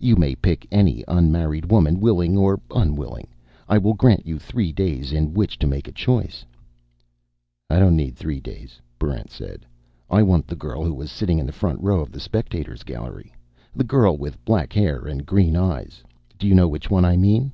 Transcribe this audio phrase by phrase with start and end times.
[0.00, 3.28] You may pick any unmarried woman, willing or unwilling.
[3.68, 6.46] I will grant you three days in which to make a choice."
[7.68, 9.66] "I don't need three days," Barrent said.
[10.08, 13.34] "I want the girl who was sitting in the front row of the spectators' gallery.
[13.74, 16.02] The girl with black hair and green eyes.
[16.38, 17.52] Do you know which one I mean?"